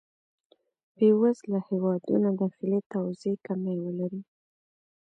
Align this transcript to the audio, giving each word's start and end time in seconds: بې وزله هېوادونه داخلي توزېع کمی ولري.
بې 0.95 1.09
وزله 1.21 1.59
هېوادونه 1.69 2.29
داخلي 2.41 2.79
توزېع 2.91 3.35
کمی 3.45 3.75
ولري. 3.83 4.21